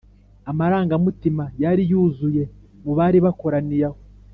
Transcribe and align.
amarangamutima 0.51 1.43
yari 1.63 1.83
yuzuye 1.91 2.43
mu 2.83 2.91
bari 2.97 3.17
bakoraniye 3.25 3.85
aho, 3.89 3.99